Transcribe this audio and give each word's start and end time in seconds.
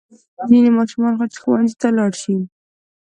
ځینې 0.49 0.69
ماشومان 0.77 1.13
خو 1.17 1.25
چې 1.31 1.37
ښوونځي 1.41 1.75
ته 1.81 1.87
لاړ 1.97 2.11
شي. 2.21 2.35